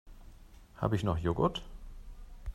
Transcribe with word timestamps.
Habe 0.77 0.95
ich 0.95 1.03
noch 1.03 1.19
Joghurt? 1.19 1.61